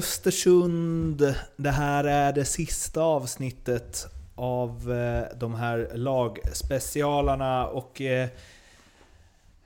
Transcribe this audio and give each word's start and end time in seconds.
Östersund, 0.00 1.34
det 1.56 1.70
här 1.70 2.04
är 2.04 2.32
det 2.32 2.44
sista 2.44 3.02
avsnittet 3.02 4.06
av 4.34 4.92
eh, 4.92 5.36
de 5.36 5.54
här 5.54 5.90
lagspecialarna 5.94 7.66
och 7.66 8.00
eh, 8.00 8.28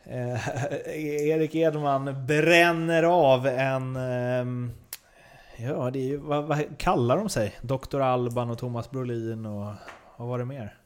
eh, 0.05 0.49
Erik 1.29 1.55
Edman 1.55 2.27
bränner 2.27 3.03
av 3.03 3.47
en... 3.47 3.97
Eh, 3.97 4.71
ja, 5.67 5.91
det 5.91 5.99
är 5.99 6.07
ju, 6.07 6.17
vad, 6.17 6.45
vad 6.45 6.79
kallar 6.79 7.17
de 7.17 7.29
sig? 7.29 7.55
Dr. 7.63 8.01
Alban 8.01 8.51
och 8.51 8.59
Thomas 8.59 8.91
Brolin 8.91 9.47
och 9.47 9.73
vad 10.17 10.29
var 10.29 10.39
det 10.39 10.45
mer? 10.45 10.79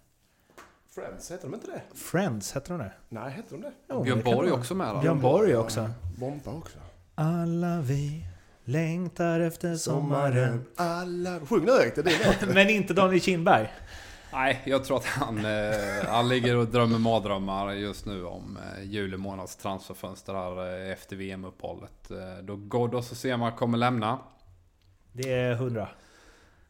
Friends, 0.94 1.30
heter 1.30 1.44
de 1.44 1.54
inte 1.54 1.66
det? 1.66 1.82
Friends, 1.94 2.52
hette 2.52 2.72
de 2.72 2.78
det? 2.78 2.92
Nej, 3.08 3.32
heter 3.32 3.50
de 3.50 3.62
det? 3.62 3.72
Jo, 3.90 4.02
Björn 4.02 4.22
Borg 4.24 4.52
också 4.52 4.74
med? 4.74 5.00
Björn 5.00 5.20
Borg 5.20 5.56
också. 5.56 5.90
Bomba 6.18 6.50
också. 6.50 6.78
Alla 7.14 7.80
vi 7.80 8.24
längtar 8.68 9.40
efter 9.40 9.76
sommaren. 9.76 10.64
Alla... 10.76 11.40
Sjung 11.40 11.64
nu 11.64 11.72
Erik, 11.72 11.94
det 11.94 12.00
är 12.00 12.04
din 12.04 12.18
låt. 12.26 12.54
Men 12.54 12.70
inte 12.70 12.94
Daniel 12.94 13.20
Kindberg. 13.20 13.72
Nej, 14.32 14.62
jag 14.64 14.84
tror 14.84 14.96
att 14.96 15.04
han, 15.04 15.44
eh, 15.44 16.06
han 16.06 16.28
ligger 16.28 16.56
och 16.56 16.66
drömmer 16.66 16.98
mardrömmar 16.98 17.72
just 17.72 18.06
nu 18.06 18.24
om 18.24 18.58
eh, 18.76 18.84
juli 18.84 19.16
månads 19.16 19.56
transferfönster 19.56 20.34
här 20.34 20.84
eh, 20.86 20.92
efter 20.92 21.16
VM-uppehållet. 21.16 22.10
Eh, 22.10 22.44
då 22.44 22.56
Ghoddos 22.56 23.10
och 23.10 23.16
Sema 23.16 23.50
kommer 23.50 23.78
lämna. 23.78 24.18
Det 25.12 25.32
är 25.32 25.52
100. 25.52 25.88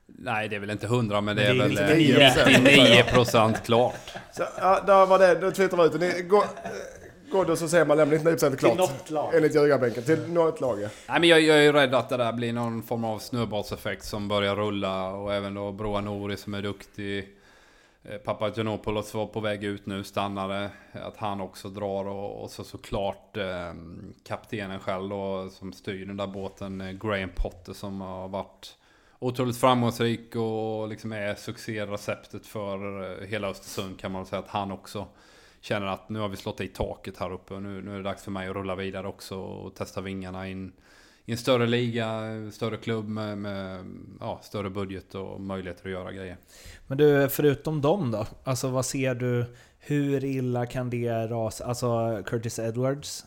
Nej, 0.06 0.48
det 0.48 0.56
är 0.56 0.60
väl 0.60 0.70
inte 0.70 0.86
100 0.86 1.20
men 1.20 1.36
det 1.36 1.42
är, 1.42 1.54
Det 1.54 1.64
är 1.64 1.68
väl 1.68 1.70
lite 1.70 2.42
eh, 2.42 3.04
99% 3.04 3.54
klart. 3.64 4.14
Så, 4.32 4.42
ja, 4.58 4.82
där 4.86 5.06
var 5.06 5.18
det. 5.18 5.34
Då 5.34 5.50
twittrar 5.50 5.78
vi 5.78 6.06
ut 6.06 6.28
det. 7.30 7.36
Ni- 7.36 7.36
gå- 7.36 7.38
eh, 7.38 7.40
Ghoddos 7.44 7.62
och 7.62 7.70
Sema 7.70 7.94
lämnar 7.94 8.16
99% 8.18 8.56
klart. 8.56 8.78
något 8.78 9.10
lag. 9.10 9.34
Enligt 9.34 9.54
ljugarbänken. 9.54 10.02
Till 10.02 10.32
något 10.32 10.60
lag 10.60 10.80
ja. 10.82 10.88
Nej 11.08 11.20
men 11.20 11.28
jag, 11.28 11.40
jag 11.40 11.58
är 11.58 11.62
ju 11.62 11.72
rädd 11.72 11.94
att 11.94 12.08
det 12.08 12.16
där 12.16 12.32
blir 12.32 12.52
någon 12.52 12.82
form 12.82 13.04
av 13.04 13.18
snöbollseffekt 13.18 14.04
som 14.04 14.28
börjar 14.28 14.56
rulla 14.56 15.10
och 15.10 15.34
även 15.34 15.54
då 15.54 15.72
Broa 15.72 16.00
Nouri 16.00 16.36
som 16.36 16.54
är 16.54 16.62
duktig. 16.62 17.34
Eh, 18.04 18.16
Papagiannopoulos 18.18 19.14
var 19.14 19.26
på 19.26 19.40
väg 19.40 19.64
ut 19.64 19.86
nu, 19.86 20.04
stannade. 20.04 20.70
Att 20.92 21.16
han 21.16 21.40
också 21.40 21.68
drar 21.68 22.04
och, 22.08 22.42
och 22.42 22.50
så 22.50 22.64
såklart 22.64 23.36
eh, 23.36 23.72
kaptenen 24.26 24.80
själv 24.80 25.08
då 25.08 25.48
som 25.50 25.72
styr 25.72 26.06
den 26.06 26.16
där 26.16 26.26
båten, 26.26 26.80
eh, 26.80 26.90
Graham 26.92 27.30
Potter 27.36 27.72
som 27.72 28.00
har 28.00 28.28
varit 28.28 28.76
otroligt 29.18 29.56
framgångsrik 29.56 30.36
och 30.36 30.88
liksom 30.88 31.12
är 31.12 31.34
succéreceptet 31.34 32.46
för 32.46 33.02
eh, 33.22 33.26
hela 33.28 33.48
Östersund 33.48 34.00
kan 34.00 34.12
man 34.12 34.26
säga 34.26 34.40
att 34.40 34.48
han 34.48 34.72
också 34.72 35.06
känner 35.68 35.86
att 35.86 36.08
nu 36.08 36.18
har 36.18 36.28
vi 36.28 36.36
slått 36.36 36.60
i 36.60 36.68
taket 36.68 37.16
här 37.16 37.32
uppe 37.32 37.54
och 37.54 37.62
nu, 37.62 37.82
nu 37.82 37.92
är 37.92 37.96
det 37.96 38.02
dags 38.02 38.22
för 38.22 38.30
mig 38.30 38.48
att 38.48 38.56
rulla 38.56 38.74
vidare 38.74 39.08
också 39.08 39.36
och 39.36 39.74
testa 39.74 40.00
vingarna 40.00 40.48
in 40.48 40.72
i 41.24 41.32
en 41.32 41.38
större 41.38 41.66
liga, 41.66 42.20
större 42.52 42.76
klubb 42.76 43.08
med, 43.08 43.38
med 43.38 43.84
ja, 44.20 44.40
större 44.42 44.70
budget 44.70 45.14
och 45.14 45.40
möjligheter 45.40 45.84
att 45.84 45.92
göra 45.92 46.12
grejer. 46.12 46.36
Men 46.86 46.98
du, 46.98 47.28
förutom 47.28 47.80
dem 47.80 48.10
då? 48.10 48.26
Alltså 48.44 48.68
vad 48.68 48.86
ser 48.86 49.14
du? 49.14 49.44
Hur 49.78 50.24
illa 50.24 50.66
kan 50.66 50.90
det 50.90 51.26
rasa? 51.26 51.64
Alltså 51.64 52.22
Curtis 52.26 52.58
Edwards 52.58 53.24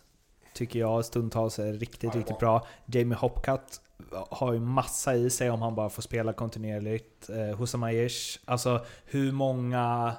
tycker 0.53 0.80
jag 0.80 1.05
stundtals 1.05 1.59
är 1.59 1.73
riktigt, 1.73 2.16
riktigt 2.16 2.39
bra. 2.39 2.67
Jamie 2.86 3.17
Hopcat 3.17 3.81
har 4.30 4.53
ju 4.53 4.59
massa 4.59 5.16
i 5.16 5.30
sig 5.30 5.50
om 5.50 5.61
han 5.61 5.76
bara 5.76 5.89
får 5.89 6.02
spela 6.02 6.33
kontinuerligt. 6.33 7.30
Eh, 7.30 7.58
Hussam 7.58 7.83
Aiesh, 7.83 8.39
alltså 8.45 8.86
hur 9.05 9.32
många... 9.32 10.14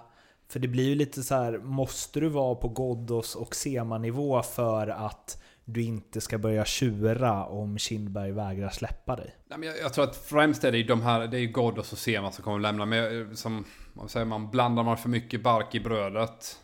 För 0.53 0.59
det 0.61 0.69
blir 0.69 0.89
ju 0.89 0.95
lite 0.95 1.23
så 1.23 1.35
här, 1.35 1.59
måste 1.59 2.21
du 2.21 2.29
vara 2.29 2.55
på 2.55 2.69
Ghoddos 2.69 3.35
och 3.35 3.55
Sema-nivå 3.55 4.43
för 4.43 4.89
att 4.89 5.43
du 5.65 5.83
inte 5.83 6.21
ska 6.21 6.39
börja 6.39 6.65
tjura 6.65 7.45
om 7.47 7.79
Kindberg 7.79 8.33
vägrar 8.33 8.69
släppa 8.69 9.17
dig? 9.17 9.35
Nej, 9.49 9.59
men 9.59 9.69
jag, 9.69 9.79
jag 9.81 9.93
tror 9.93 10.05
att 10.05 10.17
främst 10.17 10.65
är 10.65 10.73
det 10.73 10.79
ju 10.79 10.85
de 10.85 11.03
här, 11.03 11.27
det 11.27 11.37
är 11.37 11.41
ju 11.41 11.47
Ghoddos 11.47 11.93
och 11.93 11.99
Sema 11.99 12.33
som 12.33 12.45
kommer 12.45 12.57
att 12.57 12.63
lämna. 12.63 12.87
Men 12.87 12.99
jag- 12.99 13.39
som, 13.39 13.65
vad 13.93 14.11
säger 14.11 14.27
man, 14.27 14.51
blandar 14.51 14.83
man 14.83 14.97
för 14.97 15.09
mycket 15.09 15.43
bark 15.43 15.75
i 15.75 15.81
brödet 15.81 16.61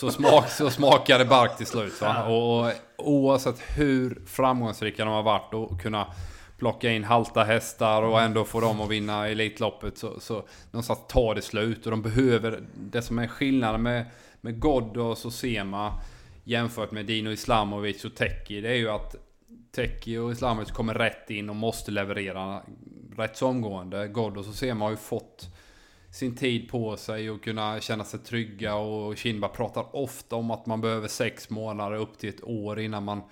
så, 0.00 0.10
smak, 0.10 0.48
så 0.48 0.70
smakar 0.70 1.18
det 1.18 1.24
bark 1.24 1.56
till 1.56 1.66
slut. 1.66 2.00
Va? 2.00 2.24
Och, 2.24 2.66
och 2.98 3.08
oavsett 3.12 3.60
hur 3.76 4.22
framgångsrika 4.26 5.04
de 5.04 5.14
har 5.14 5.22
varit 5.22 5.54
och 5.54 5.80
kunna 5.82 6.06
plocka 6.58 6.90
in 6.90 7.04
halta 7.04 7.44
hästar 7.44 8.02
och 8.02 8.20
ändå 8.20 8.44
få 8.44 8.60
dem 8.60 8.80
att 8.80 8.90
vinna 8.90 9.28
Elitloppet 9.28 9.98
så, 9.98 10.20
så 10.20 10.44
någonstans 10.70 11.00
tar 11.08 11.34
det 11.34 11.42
slut. 11.42 11.84
Och 11.86 11.90
de 11.90 12.02
behöver, 12.02 12.62
det 12.74 13.02
som 13.02 13.18
är 13.18 13.26
skillnaden 13.26 13.82
med, 13.82 14.04
med 14.40 14.60
God 14.60 14.96
och 14.96 15.18
Sema 15.18 16.00
jämfört 16.44 16.90
med 16.90 17.06
Dino 17.06 17.30
Islamovic 17.30 18.04
och 18.04 18.14
Teki, 18.14 18.60
det 18.60 18.68
är 18.68 18.74
ju 18.74 18.90
att 18.90 19.16
Teki 19.72 20.16
och 20.16 20.32
Islamovic 20.32 20.70
kommer 20.70 20.94
rätt 20.94 21.30
in 21.30 21.50
och 21.50 21.56
måste 21.56 21.90
leverera 21.90 22.62
rätt 23.16 23.36
så 23.36 23.46
omgående. 23.46 24.08
God 24.08 24.36
och 24.36 24.44
Sema 24.44 24.84
har 24.84 24.90
ju 24.90 24.96
fått 24.96 25.48
sin 26.10 26.36
tid 26.36 26.70
på 26.70 26.96
sig 26.96 27.30
och 27.30 27.44
kunna 27.44 27.80
känna 27.80 28.04
sig 28.04 28.20
trygga 28.20 28.74
och 28.74 29.16
Kindberg 29.16 29.52
pratar 29.52 29.96
ofta 29.96 30.36
om 30.36 30.50
att 30.50 30.66
man 30.66 30.80
behöver 30.80 31.08
sex 31.08 31.50
månader 31.50 31.96
upp 31.96 32.18
till 32.18 32.28
ett 32.28 32.44
år 32.44 32.80
innan 32.80 33.04
man, 33.04 33.22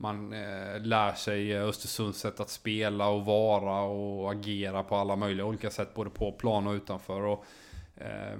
man 0.00 0.32
eh, 0.32 0.80
lär 0.80 1.14
sig 1.14 1.52
eh, 1.52 1.64
Östersunds 1.64 2.18
sätt 2.18 2.40
att 2.40 2.50
spela 2.50 3.08
och 3.08 3.24
vara 3.24 3.80
och 3.80 4.32
agera 4.32 4.82
på 4.82 4.96
alla 4.96 5.16
möjliga 5.16 5.46
olika 5.46 5.70
sätt 5.70 5.94
både 5.94 6.10
på 6.10 6.32
plan 6.32 6.66
och 6.66 6.72
utanför. 6.72 7.22
Och, 7.22 7.44
eh, 7.96 8.38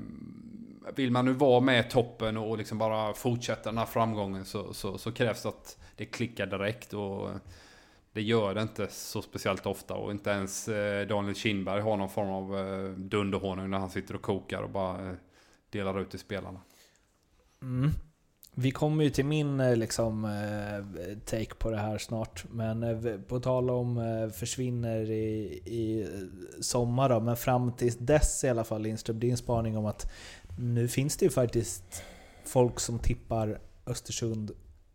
vill 0.95 1.11
man 1.11 1.25
nu 1.25 1.33
vara 1.33 1.61
med 1.61 1.87
i 1.87 1.91
toppen 1.91 2.37
och 2.37 2.59
liksom 2.59 2.79
bara 2.79 3.15
fortsätta 3.15 3.71
den 3.71 3.79
här 3.79 3.87
framgången 3.87 4.45
så, 4.45 4.75
så, 4.75 4.99
så 4.99 5.13
krävs 5.13 5.43
det 5.43 5.49
att 5.49 5.79
det 5.97 6.05
klickar 6.07 6.47
direkt. 6.47 6.95
Och 6.95 7.31
eh, 7.31 7.37
det 8.13 8.23
gör 8.23 8.55
det 8.55 8.63
inte 8.63 8.89
så 8.91 9.23
speciellt 9.23 9.67
ofta 9.67 9.95
och 9.95 10.11
inte 10.11 10.31
ens 10.31 10.69
eh, 10.69 11.07
Daniel 11.07 11.35
Kindberg 11.35 11.81
har 11.81 11.97
någon 11.97 12.11
form 12.11 12.31
av 12.31 12.95
dunderhonung 12.99 13.71
när 13.71 13.79
han 13.79 13.91
sitter 13.91 14.15
och 14.15 14.23
kokar 14.23 14.63
och 14.63 14.71
bara 14.71 15.17
delar 15.71 16.01
ut 16.01 16.11
till 16.11 16.19
spelarna. 16.19 16.61
Mm. 17.63 17.91
Vi 18.55 18.71
kommer 18.71 19.05
ju 19.05 19.11
till 19.11 19.25
min 19.25 19.61
eh, 19.61 19.77
liksom, 19.77 20.25
eh, 20.25 21.17
take 21.25 21.55
på 21.55 21.71
det 21.71 21.77
här 21.77 21.99
snart. 21.99 22.45
Men 22.51 22.83
eh, 22.83 23.21
på 23.29 23.41
tal 23.41 23.71
om 23.71 24.31
försvinner 24.35 25.11
i, 25.11 25.63
i 25.65 26.09
sommar 26.61 27.09
då, 27.09 27.21
men 27.21 27.37
fram 27.37 27.73
till 27.73 27.93
dess 27.99 28.45
i 28.45 28.49
alla 28.49 28.65
fall 28.65 28.83
Lindström, 28.83 29.21
din 29.21 29.37
spaning 29.37 29.77
om 29.77 29.87
att 29.87 30.13
nu 30.59 30.89
finns 30.89 31.17
det 31.17 31.25
ju 31.25 31.31
faktiskt 31.31 32.03
folk 32.45 32.81
som 32.81 32.99
tippar 32.99 33.61
Östersund 33.87 34.51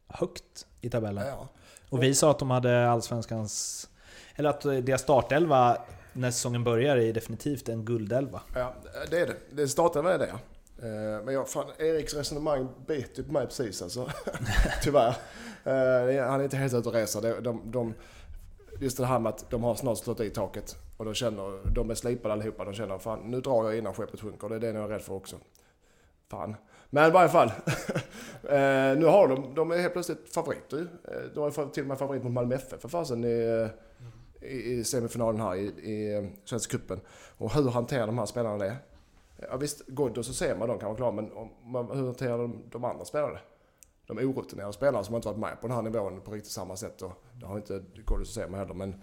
högt 0.08 0.68
i 0.82 0.90
tabellen. 0.90 1.28
ja. 1.28 1.50
Och 1.90 2.04
vi 2.04 2.16
sa 2.16 2.32
att 2.32 2.40
de 2.40 2.52
hade 2.52 2.90
Allsvenskans... 2.90 3.90
Eller 4.36 4.50
att 4.50 4.62
deras 4.62 5.02
startelva 5.02 5.78
när 6.14 6.32
säsongen 6.32 6.64
börjar 6.64 6.98
är 6.98 7.14
definitivt 7.14 7.70
en 7.70 7.86
guldelva. 7.86 8.42
Ja, 8.56 8.74
det 9.10 9.20
är 9.20 9.28
det. 9.28 9.36
Det 9.52 9.68
startade 9.68 10.10
med 10.10 10.20
det 10.20 10.28
ja. 10.28 10.40
Eh, 10.78 11.24
men 11.26 11.34
jag, 11.34 11.50
fan, 11.50 11.72
Eriks 11.78 12.14
resonemang 12.14 12.68
bet 12.88 13.20
ju 13.20 13.24
på 13.24 13.32
mig 13.32 13.46
precis 13.46 13.82
alltså. 13.82 14.12
Tyvärr. 14.84 15.16
Eh, 15.64 16.28
han 16.28 16.40
är 16.40 16.44
inte 16.44 16.58
helt 16.58 16.74
ute 16.74 16.90
och 16.90 16.96
reser. 16.96 17.22
De, 17.22 17.44
de, 17.44 17.72
de, 17.72 17.94
just 18.80 18.98
det 18.98 19.06
här 19.06 19.20
med 19.20 19.30
att 19.30 19.50
de 19.50 19.64
har 19.64 19.76
snart 19.76 19.98
slått 19.98 20.20
i 20.20 20.30
taket. 20.30 20.76
Och 20.98 21.06
de 21.06 21.14
känner, 21.14 21.74
de 21.76 21.90
är 21.90 21.96
slipade 21.96 22.34
allihopa. 22.34 22.66
De 22.66 22.74
känner 22.74 22.98
fan 22.98 23.20
nu 23.20 23.42
drar 23.42 23.64
jag 23.64 23.78
innan 23.78 23.94
skeppet 23.94 24.22
sjunker. 24.22 24.50
Det 24.50 24.56
är 24.56 24.60
det 24.60 24.68
jag 24.68 24.84
är 24.84 24.88
rädd 24.88 25.02
för 25.02 25.14
också. 25.14 25.36
Fan. 26.30 26.56
Men 26.90 27.10
i 27.10 27.12
varje 27.12 27.30
fall. 27.30 27.52
Eh, 28.50 28.98
nu 28.98 29.06
har 29.06 29.28
de, 29.28 29.56
de 29.56 29.72
är 29.72 29.78
helt 29.78 29.94
plötsligt 29.94 30.34
favoriter 30.34 30.78
ju. 30.78 30.88
De 31.34 31.40
har 31.40 31.70
till 31.72 31.84
och 31.84 31.88
med 31.88 31.98
favorit 31.98 32.24
mot 32.24 32.34
Malmö 32.34 32.56
FF 32.56 32.82
för 32.82 32.90
fasen 32.90 33.24
i, 33.24 33.70
i, 34.42 34.84
semifinalen 34.84 35.42
här 35.42 35.56
i, 35.56 35.66
i 35.66 36.30
Svenska 36.46 36.78
cupen. 36.78 37.00
Och 37.38 37.54
hur 37.54 37.70
hanterar 37.70 38.08
de 38.08 38.18
här 38.18 38.26
spelarna 38.26 38.58
det? 38.58 38.76
Ja, 39.38 39.58
visst, 39.58 39.88
Ghoddos 39.88 40.30
och 40.30 40.36
Sema 40.36 40.68
de 40.68 40.80
kan 40.80 40.88
vara 40.88 40.98
klara, 40.98 41.12
men 41.12 41.32
om, 41.34 41.50
man- 41.64 41.98
hur 41.98 42.06
hanterar 42.06 42.38
de, 42.38 42.64
de 42.72 42.84
andra 42.84 43.06
spelarna? 43.06 43.40
De 44.08 44.18
orutinerade 44.18 44.74
spelarna 44.74 45.04
som 45.04 45.16
inte 45.16 45.28
varit 45.28 45.40
med 45.40 45.62
på 45.62 45.68
den 45.68 45.76
här 45.76 45.84
nivån 45.84 46.22
på 46.22 46.32
riktigt 46.32 46.52
samma 46.52 46.76
sätt. 46.76 47.02
Och 47.02 47.12
det 47.40 47.46
har 47.46 47.58
inte 47.58 47.84
Ghoddos 48.08 48.28
och 48.30 48.34
Sema 48.34 48.58
heller. 48.58 48.74
Men, 48.74 48.96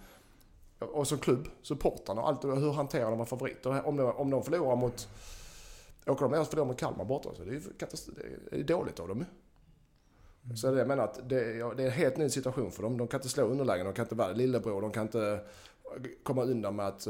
och 0.79 1.09
som 1.09 1.19
klubb, 1.19 1.49
supportrarna 1.63 2.21
och 2.23 2.29
allt. 2.29 2.45
Hur 2.45 2.73
hanterar 2.73 3.11
de 3.17 3.27
favoriter? 3.27 3.87
Om 3.87 3.97
de, 3.97 4.13
om 4.13 4.31
de 4.31 4.43
förlorar 4.43 4.77
mot... 4.77 5.09
Åker 6.07 6.23
de 6.25 6.33
ner 6.33 6.41
och 6.41 6.47
förlorar 6.47 6.67
mot 6.69 6.79
Kalmar 6.79 7.05
borta 7.05 7.29
så 7.35 7.43
det 7.45 7.51
är 7.51 7.55
ju 7.55 7.61
katastrof, 7.79 8.17
det 8.51 8.57
är 8.61 8.65
dåligt 8.65 9.01
av 9.01 9.09
dem 9.09 9.19
ju. 9.19 10.57
Så 10.57 10.71
det 10.71 10.79
jag 10.79 10.89
menar 10.89 11.05
att 11.05 11.29
det, 11.29 11.53
ja, 11.57 11.75
det 11.77 11.83
är 11.83 11.87
en 11.87 11.93
helt 11.93 12.17
ny 12.17 12.31
situation 12.31 12.71
för 12.71 12.83
dem. 12.83 12.99
De 12.99 13.09
kan 13.09 13.19
inte 13.19 13.29
slå 13.29 13.45
underlägen, 13.45 13.87
de 13.87 13.95
kan 13.95 14.05
inte 14.05 14.15
vara 14.15 14.33
lillebror, 14.33 14.81
de 14.81 14.91
kan 14.91 15.03
inte 15.03 15.41
komma 16.23 16.43
undan 16.43 16.77
med 16.77 16.87
att 16.87 17.07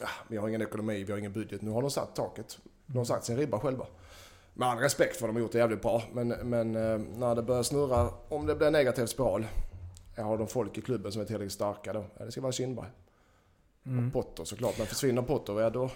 eh, 0.00 0.06
ah, 0.06 0.24
vi 0.28 0.36
har 0.36 0.48
ingen 0.48 0.62
ekonomi, 0.62 1.04
vi 1.04 1.12
har 1.12 1.18
ingen 1.18 1.32
budget. 1.32 1.62
Nu 1.62 1.70
har 1.70 1.82
de 1.82 1.90
satt 1.90 2.14
taket. 2.16 2.58
De 2.86 2.98
har 2.98 3.04
satt 3.04 3.24
sin 3.24 3.36
ribba 3.36 3.60
själva. 3.60 3.86
Med 4.54 4.68
all 4.68 4.78
respekt 4.78 5.16
för 5.16 5.26
att 5.26 5.28
de 5.28 5.36
har 5.36 5.40
gjort 5.40 5.52
det 5.52 5.58
jävligt 5.58 5.82
bra. 5.82 6.02
Men, 6.12 6.28
men 6.28 6.76
eh, 6.76 6.98
när 6.98 7.34
det 7.34 7.42
börjar 7.42 7.62
snurra, 7.62 8.10
om 8.28 8.46
det 8.46 8.54
blir 8.54 8.66
en 8.66 8.72
negativ 8.72 9.06
spiral. 9.06 9.46
Har 10.16 10.38
de 10.38 10.46
folk 10.46 10.78
i 10.78 10.80
klubben 10.80 11.12
som 11.12 11.22
är 11.22 11.26
tillräckligt 11.26 11.52
starka 11.52 11.92
då? 11.92 12.04
Ja, 12.18 12.24
det 12.24 12.32
ska 12.32 12.40
vara 12.40 12.52
Kindberg. 12.52 12.86
Mm. 13.86 14.06
Och 14.06 14.12
Potter 14.12 14.44
såklart. 14.44 14.78
Men 14.78 14.86
försvinner 14.86 15.22
Potter, 15.22 15.60
ja 15.60 15.70
då... 15.70 15.90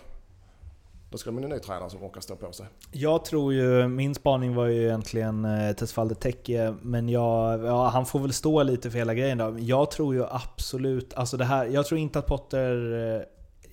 Då 1.11 1.19
ska 1.19 1.31
de 1.31 1.45
en 1.45 1.51
ny 1.51 1.59
tränare 1.59 1.91
som 1.91 2.03
orkar 2.03 2.21
stå 2.21 2.37
på 2.37 2.53
sig. 2.53 2.67
Jag 2.91 3.25
tror 3.25 3.53
ju, 3.53 3.89
min 3.89 4.15
spaning 4.15 4.55
var 4.55 4.67
ju 4.67 4.83
egentligen 4.83 5.45
eh, 5.45 5.73
Tesfalde 5.73 6.15
Tecke, 6.15 6.75
men 6.83 7.09
jag, 7.09 7.65
ja, 7.65 7.89
han 7.89 8.07
får 8.07 8.19
väl 8.19 8.33
stå 8.33 8.63
lite 8.63 8.91
för 8.91 8.99
hela 8.99 9.15
grejen 9.15 9.39
då. 9.39 9.57
Jag 9.59 9.91
tror 9.91 10.15
ju 10.15 10.25
absolut, 10.31 11.15
alltså 11.15 11.37
det 11.37 11.45
här, 11.45 11.67
jag 11.67 11.87
tror 11.87 12.01
inte 12.01 12.19
att 12.19 12.27
Potter 12.27 12.93
eh, 13.17 13.23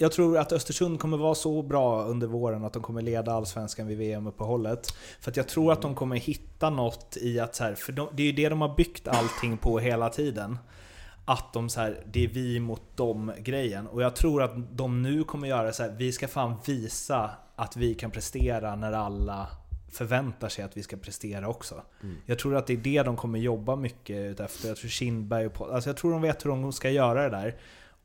jag 0.01 0.12
tror 0.12 0.38
att 0.38 0.51
Östersund 0.51 1.00
kommer 1.00 1.18
vara 1.18 1.36
så 1.36 1.62
bra 1.62 2.04
under 2.04 2.28
våren 2.28 2.66
att 2.66 2.74
de 2.74 2.84
kommer 2.84 3.01
leda 3.01 3.34
Allsvenskan 3.34 3.88
vid 3.88 3.98
VM-uppehållet. 3.98 4.88
För 5.19 5.31
att 5.31 5.38
jag 5.38 5.48
tror 5.48 5.72
att 5.72 5.81
de 5.81 5.96
kommer 5.96 6.16
hitta 6.16 6.69
något 6.69 7.18
i 7.22 7.40
att 7.40 7.56
så 7.56 7.63
här, 7.63 7.75
för 7.75 7.92
de, 7.92 8.07
det 8.13 8.24
är 8.24 8.28
ju 8.28 8.31
det 8.31 8.50
de 8.50 8.62
har 8.62 8.75
byggt 8.75 9.07
allting 9.07 9.57
på 9.57 9.80
hela 9.80 10.10
tiden. 10.10 10.57
Att 11.25 11.54
de 11.54 11.69
så 11.69 11.80
här, 11.80 12.04
det 12.13 12.24
är 12.24 12.28
vi 12.28 12.60
mot 12.60 12.98
dem 12.98 13.31
grejen. 13.40 13.88
Och 13.88 14.01
jag 14.01 14.16
tror 14.16 14.44
att 14.44 14.78
de 14.78 15.01
nu 15.01 15.24
kommer 15.24 15.48
göra 15.48 15.74
så 15.74 15.84
här, 15.84 15.90
vi 15.90 16.12
ska 16.12 16.28
fan 16.28 16.56
visa 16.66 17.31
att 17.56 17.78
vi 17.78 17.96
kan 17.96 18.12
prestera 18.12 18.75
när 18.75 18.92
alla 18.92 19.48
förväntar 19.92 20.50
sig 20.50 20.66
att 20.66 20.78
vi 20.78 20.84
ska 20.84 20.98
prestera 20.98 21.48
också. 21.48 21.81
Mm. 22.04 22.16
Jag 22.25 22.40
tror 22.40 22.56
att 22.56 22.68
det 22.68 22.74
är 22.74 22.78
det 22.78 23.04
de 23.04 23.18
kommer 23.18 23.40
jobba 23.40 23.75
mycket 23.75 24.18
utefter. 24.18 24.68
Jag 24.68 24.78
tror 24.78 24.90
Kindberg 24.90 25.48
och 25.48 25.74
alltså 25.74 25.90
jag 25.90 25.98
tror 25.98 26.12
de 26.12 26.22
vet 26.22 26.46
hur 26.46 26.50
de 26.50 26.74
ska 26.74 26.90
göra 26.90 27.24
det 27.24 27.30
där. 27.30 27.56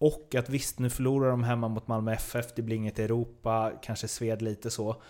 Och 0.04 0.34
att 0.34 0.48
visst, 0.48 0.78
nu 0.78 0.90
förlorar 0.90 1.30
de 1.30 1.44
hemma 1.44 1.68
mot 1.68 1.88
Malmö 1.88 2.12
FF, 2.12 2.46
det 2.56 2.62
blir 2.62 2.76
inget 2.76 2.98
Europa, 2.98 3.72
kanske 3.82 4.08
sved 4.08 4.42
lite 4.42 4.70
så. 4.70 5.02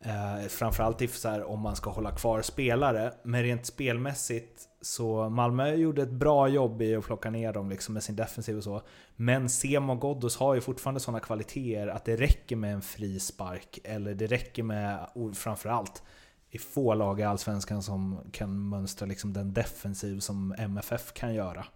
Eh, 0.00 0.48
framförallt 0.48 1.02
if, 1.02 1.16
så 1.16 1.28
här, 1.28 1.44
om 1.44 1.60
man 1.60 1.76
ska 1.76 1.90
hålla 1.90 2.10
kvar 2.10 2.42
spelare. 2.42 3.12
Men 3.22 3.42
rent 3.42 3.66
spelmässigt 3.66 4.68
så 4.80 5.28
Malmö 5.28 5.74
gjorde 5.74 6.02
ett 6.02 6.10
bra 6.10 6.48
jobb 6.48 6.82
i 6.82 6.94
att 6.94 7.04
plocka 7.04 7.30
ner 7.30 7.52
dem 7.52 7.70
liksom 7.70 7.94
med 7.94 8.02
sin 8.02 8.16
defensiv 8.16 8.56
och 8.56 8.64
så. 8.64 8.82
Men 9.16 9.48
SEM 9.48 9.90
och 9.90 10.00
Ghoddos 10.00 10.36
har 10.36 10.54
ju 10.54 10.60
fortfarande 10.60 11.00
sådana 11.00 11.20
kvaliteter 11.20 11.86
att 11.86 12.04
det 12.04 12.16
räcker 12.16 12.56
med 12.56 12.74
en 12.74 12.82
frispark. 12.82 13.78
Eller 13.84 14.14
det 14.14 14.26
räcker 14.26 14.62
med, 14.62 15.06
framförallt, 15.34 16.02
i 16.50 16.58
få 16.58 16.94
lag 16.94 17.20
i 17.20 17.22
Allsvenskan 17.22 17.82
som 17.82 18.18
kan 18.32 18.68
mönstra 18.68 19.06
liksom 19.06 19.32
den 19.32 19.52
defensiv 19.52 20.20
som 20.20 20.54
MFF 20.58 21.12
kan 21.12 21.34
göra. 21.34 21.66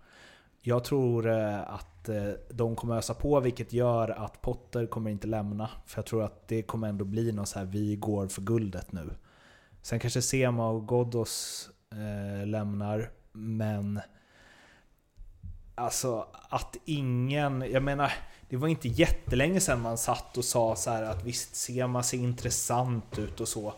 Jag 0.69 0.85
tror 0.85 1.31
eh, 1.31 1.61
att 1.61 2.09
eh, 2.09 2.31
de 2.50 2.76
kommer 2.76 2.97
ösa 2.97 3.15
på, 3.15 3.41
vilket 3.41 3.73
gör 3.73 4.09
att 4.09 4.41
Potter 4.43 4.87
kommer 4.87 5.11
inte 5.11 5.26
lämna. 5.26 5.70
För 5.87 5.99
jag 5.99 6.06
tror 6.06 6.25
att 6.25 6.49
det 6.49 6.62
kommer 6.62 6.88
ändå 6.88 7.05
bli 7.05 7.32
något 7.32 7.49
så 7.49 7.59
här, 7.59 7.67
vi 7.67 7.97
går 7.97 8.26
för 8.26 8.43
guldet 8.43 8.93
nu. 8.93 9.11
Sen 9.82 9.99
kanske 9.99 10.23
Sema 10.23 10.69
och 10.69 10.88
Ghoddos 10.88 11.69
eh, 11.93 12.47
lämnar, 12.47 13.11
men... 13.32 14.00
Alltså 15.75 16.26
att 16.49 16.76
ingen... 16.85 17.64
Jag 17.73 17.82
menar, 17.82 18.12
det 18.49 18.56
var 18.56 18.69
inte 18.69 18.88
jättelänge 18.88 19.61
sedan 19.61 19.81
man 19.81 19.99
satt 19.99 20.38
och 20.38 20.44
sa 20.44 20.76
så 20.76 20.91
att 20.91 21.25
visst, 21.25 21.56
Sema 21.56 22.03
ser 22.03 22.19
intressant 22.19 23.19
ut 23.19 23.41
och 23.41 23.49
så 23.49 23.75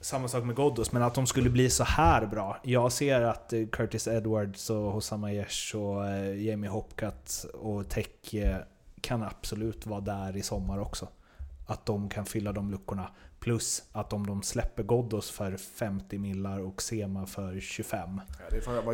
samma 0.00 0.28
sak 0.28 0.44
med 0.44 0.56
Ghoddos, 0.56 0.92
men 0.92 1.02
att 1.02 1.14
de 1.14 1.26
skulle 1.26 1.50
bli 1.50 1.70
så 1.70 1.84
här 1.84 2.26
bra. 2.26 2.60
Jag 2.62 2.92
ser 2.92 3.20
att 3.20 3.52
eh, 3.52 3.66
Curtis 3.66 4.08
Edwards 4.08 4.70
och 4.70 4.92
Hossam 4.92 5.24
Aiesh 5.24 5.76
och 5.76 6.08
eh, 6.08 6.42
Jamie 6.42 6.70
Hopcat 6.70 7.46
och 7.54 7.88
Tech 7.88 8.34
eh, 8.34 8.56
kan 9.00 9.22
absolut 9.22 9.86
vara 9.86 10.00
där 10.00 10.36
i 10.36 10.42
sommar 10.42 10.80
också. 10.80 11.08
Att 11.66 11.86
de 11.86 12.08
kan 12.08 12.26
fylla 12.26 12.52
de 12.52 12.70
luckorna. 12.70 13.10
Plus 13.40 13.82
att 13.92 14.12
om 14.12 14.26
de 14.26 14.42
släpper 14.42 14.82
Ghoddos 14.82 15.30
för 15.30 15.56
50 15.56 16.18
millar 16.18 16.60
och 16.60 16.82
Sema 16.82 17.26
för 17.26 17.60
25 17.60 18.20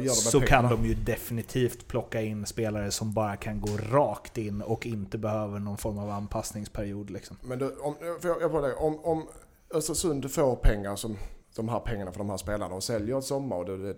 ja, 0.00 0.12
så 0.12 0.40
kan 0.40 0.68
de 0.70 0.86
ju 0.86 0.94
definitivt 0.94 1.88
plocka 1.88 2.22
in 2.22 2.46
spelare 2.46 2.90
som 2.90 3.12
bara 3.12 3.36
kan 3.36 3.60
gå 3.60 3.76
rakt 3.76 4.38
in 4.38 4.62
och 4.62 4.86
inte 4.86 5.18
behöver 5.18 5.58
någon 5.58 5.78
form 5.78 5.98
av 5.98 6.10
anpassningsperiod. 6.10 7.10
Liksom. 7.10 7.36
Men 7.42 7.58
du, 7.58 7.76
om, 7.76 7.94
jag, 8.22 8.42
jag 8.42 8.82
om, 8.82 9.04
om 9.04 9.28
Östersund 9.70 10.30
får 10.30 10.56
pengar 10.56 10.96
som 10.96 11.16
de 11.56 11.68
här 11.68 11.80
pengarna 11.80 12.12
för 12.12 12.18
de 12.18 12.30
här 12.30 12.36
spelarna 12.36 12.74
och 12.74 12.82
säljer 12.82 13.18
ett 13.18 13.24
sommar 13.24 13.56
och 13.56 13.64
det, 13.64 13.92
det, 13.92 13.96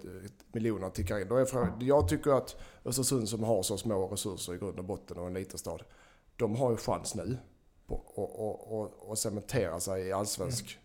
miljoner 0.53 0.91
tickar 0.91 1.21
in. 1.21 1.29
Då 1.29 1.37
är 1.37 1.45
frågan, 1.45 1.73
jag 1.81 2.09
tycker 2.09 2.31
att 2.31 2.57
Östersund 2.85 3.29
som 3.29 3.45
har 3.45 3.63
så 3.63 3.77
små 3.77 4.09
resurser 4.09 4.55
i 4.55 4.59
grund 4.59 4.79
och 4.79 4.85
botten 4.85 5.19
och 5.19 5.27
en 5.27 5.35
liten 5.35 5.59
stad, 5.59 5.83
de 6.37 6.57
har 6.57 6.71
ju 6.71 6.77
chans 6.77 7.15
nu 7.15 7.39
att 9.11 9.19
cementera 9.19 9.81
sig 9.81 10.07
i 10.07 10.13
allsvensk 10.13 10.79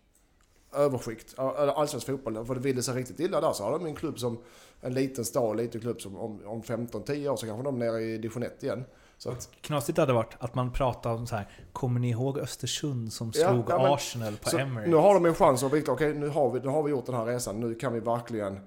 mm. 0.72 0.84
överskikt, 0.84 1.38
allsvensk 1.38 2.06
fotboll. 2.06 2.46
För 2.46 2.54
det 2.54 2.60
vill 2.60 2.76
det 2.76 2.82
sig 2.82 2.94
riktigt 2.94 3.20
illa 3.20 3.40
där 3.40 3.52
så 3.52 3.64
har 3.64 3.72
de 3.72 3.86
en 3.86 3.94
klubb 3.94 4.18
som, 4.18 4.38
en 4.80 4.94
liten 4.94 5.24
stad, 5.24 5.50
en 5.50 5.56
liten 5.56 5.80
klubb 5.80 6.00
som 6.00 6.16
om, 6.16 6.46
om 6.46 6.62
15-10 6.62 7.28
år 7.28 7.36
så 7.36 7.46
kanske 7.46 7.64
de 7.64 7.82
är 7.82 7.86
nere 7.86 8.02
i 8.02 8.18
division 8.18 8.42
1 8.42 8.62
igen. 8.62 8.84
Så 9.24 9.30
att, 9.30 9.48
Knasigt 9.60 9.98
hade 9.98 10.12
varit 10.12 10.36
att 10.38 10.54
man 10.54 10.72
pratade 10.72 11.14
om 11.14 11.26
så 11.26 11.36
här. 11.36 11.48
Kommer 11.72 12.00
ni 12.00 12.10
ihåg 12.10 12.38
Östersund 12.38 13.12
som 13.12 13.32
slog 13.32 13.46
ja, 13.46 13.64
ja, 13.68 13.94
Arsenal 13.94 14.36
på 14.36 14.58
Emirates? 14.58 14.90
Nu 14.90 14.96
har 14.96 15.14
de 15.14 15.26
en 15.26 15.34
chans 15.34 15.62
att 15.62 15.72
veta, 15.72 15.92
okej 15.92 16.08
okay, 16.08 16.20
nu, 16.20 16.28
har 16.28 16.50
vi, 16.50 16.60
nu 16.60 16.68
har 16.68 16.82
vi 16.82 16.90
gjort 16.90 17.06
den 17.06 17.14
här 17.14 17.24
resan, 17.24 17.60
nu 17.60 17.74
kan 17.74 17.92
vi 17.92 18.00
verkligen 18.00 18.60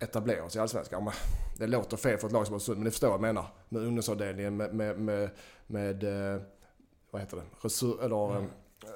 etablera 0.00 0.44
oss 0.44 0.56
i 0.56 0.58
Allsvenskan. 0.58 1.10
Det 1.58 1.66
låter 1.66 1.96
fel 1.96 2.18
för 2.18 2.26
ett 2.26 2.32
lag 2.32 2.46
som 2.46 2.56
Östersund, 2.56 2.78
men 2.78 2.84
ni 2.84 2.90
förstår 2.90 3.08
vad 3.08 3.14
jag 3.14 3.20
menar. 3.20 3.46
Med 3.68 3.82
ungdomsavdelningen, 3.82 4.56
med, 4.56 4.74
med, 4.74 4.98
med, 4.98 5.30
med 5.66 6.04
eh, 6.34 6.40
vad 7.10 7.22
heter 7.22 7.36
det, 7.36 7.42
Resur, 7.60 8.04
eller, 8.04 8.36
mm. 8.36 8.50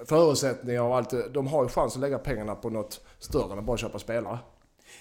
förutsättningar 0.05 0.83
och 0.83 0.97
allt. 0.97 1.35
De 1.35 1.47
har 1.47 1.62
ju 1.62 1.69
chans 1.69 1.94
att 1.94 2.00
lägga 2.00 2.19
pengarna 2.19 2.55
på 2.55 2.71
något 2.71 3.00
större 3.19 3.53
än 3.53 3.59
att 3.59 3.65
bara 3.65 3.77
köpa 3.77 3.99
spelare. 3.99 4.39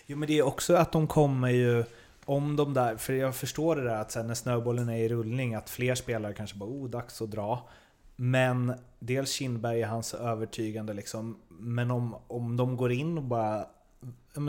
Jo 0.06 0.18
men 0.18 0.28
det 0.28 0.40
är 0.40 0.44
också 0.44 0.76
att 0.76 0.92
de 0.92 1.08
kommer 1.08 1.50
ju 1.50 1.84
om 2.26 2.56
de 2.56 2.74
där, 2.74 2.98
för 2.98 3.14
jag 3.14 3.36
förstår 3.36 3.76
det 3.76 3.84
där 3.84 3.96
att 3.96 4.12
sen 4.12 4.28
när 4.28 4.34
snöbollen 4.34 4.90
är 4.90 4.98
i 4.98 5.10
rullning 5.10 5.56
att 5.56 5.70
fler 5.70 5.96
spelare 5.96 6.34
kanske 6.34 6.58
bara 6.58 6.70
oh, 6.70 6.90
dags 6.90 7.22
att 7.22 7.32
dra. 7.32 7.70
Men 8.16 8.74
dels 9.00 9.32
Kindberg 9.32 9.82
är 9.82 9.88
hans 9.88 10.14
övertygande 10.14 10.94
liksom. 10.94 11.38
Men 11.50 11.92
om, 11.92 12.16
om 12.28 12.58
de 12.58 12.78
går 12.78 12.92
in 12.92 13.18
och 13.18 13.24
bara 13.24 13.66